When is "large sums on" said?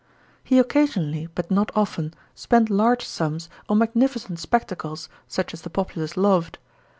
2.71-3.77